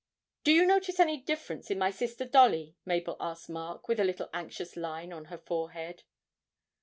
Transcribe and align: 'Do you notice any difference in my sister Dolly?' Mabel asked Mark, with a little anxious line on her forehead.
'Do 0.43 0.51
you 0.51 0.65
notice 0.65 0.99
any 0.99 1.17
difference 1.21 1.69
in 1.69 1.77
my 1.77 1.91
sister 1.91 2.25
Dolly?' 2.25 2.75
Mabel 2.87 3.17
asked 3.19 3.51
Mark, 3.51 3.87
with 3.87 3.99
a 3.99 4.03
little 4.03 4.31
anxious 4.33 4.75
line 4.75 5.13
on 5.13 5.25
her 5.25 5.37
forehead. 5.37 6.01